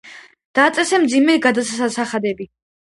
დააწესა 0.59 1.01
მძიმე 1.05 1.39
გადასახადები. 1.47 2.55